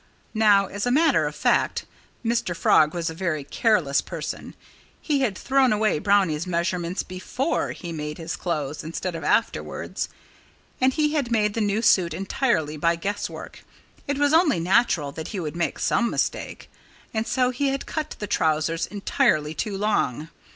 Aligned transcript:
Now, 0.33 0.65
as 0.65 0.87
a 0.87 0.89
matter 0.91 1.27
of 1.27 1.35
fact, 1.35 1.85
Mr. 2.25 2.55
Frog 2.57 2.95
was 2.95 3.11
a 3.11 3.13
very 3.13 3.43
careless 3.43 4.01
person. 4.01 4.55
He 4.99 5.21
had 5.21 5.37
thrown 5.37 5.71
away 5.71 5.99
Brownie's 5.99 6.47
measurements 6.47 7.03
before 7.03 7.73
he 7.73 7.91
made 7.91 8.17
his 8.17 8.35
clothes, 8.35 8.83
instead 8.83 9.13
of 9.15 9.23
afterwards. 9.23 10.09
And 10.81 10.91
he 10.91 11.13
had 11.13 11.31
made 11.31 11.53
the 11.53 11.61
new 11.61 11.83
suit 11.83 12.15
entirely 12.15 12.77
by 12.77 12.95
guesswork. 12.95 13.63
It 14.07 14.17
was 14.17 14.33
only 14.33 14.59
natural 14.59 15.11
that 15.11 15.27
he 15.27 15.39
would 15.39 15.55
make 15.55 15.77
some 15.77 16.09
mistake; 16.09 16.67
and 17.13 17.27
so 17.27 17.51
he 17.51 17.67
had 17.67 17.85
cut 17.85 18.15
the 18.17 18.25
trousers 18.25 18.87
entirely 18.87 19.53
too 19.53 19.77
long. 19.77 20.29